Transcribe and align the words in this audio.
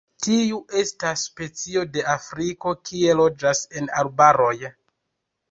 Tiu 0.27 0.55
estas 0.83 1.25
specio 1.29 1.83
de 1.97 2.05
Afriko 2.15 2.73
kie 2.91 3.15
loĝas 3.21 3.63
en 3.83 3.93
arbaroj. 4.01 4.57